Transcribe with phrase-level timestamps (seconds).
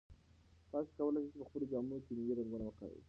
[0.71, 2.99] تاسي کولای شئ په خپلو جامو کې ملي رنګونه وکاروئ.